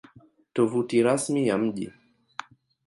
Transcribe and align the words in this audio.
Tovuti 0.53 1.03
Rasmi 1.03 1.47
ya 1.47 1.57
Mji 1.57 1.91